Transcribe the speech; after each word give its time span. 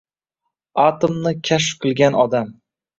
Atomni 0.85 1.35
kashf 1.51 1.79
qilgan 1.87 2.23
odam 2.27 2.55